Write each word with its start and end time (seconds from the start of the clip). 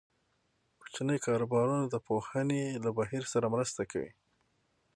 کوچني 0.81 1.17
کاروبارونه 1.25 1.85
د 1.89 1.95
پوهنې 2.07 2.63
له 2.83 2.89
بهیر 2.97 3.23
سره 3.33 3.45
مرسته 3.55 3.81
کوي. 3.91 4.11